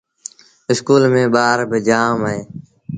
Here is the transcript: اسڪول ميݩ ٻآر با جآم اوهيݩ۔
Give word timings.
اسڪول 0.71 1.03
ميݩ 1.13 1.31
ٻآر 1.33 1.59
با 1.69 1.77
جآم 1.87 2.19
اوهيݩ۔ 2.23 2.45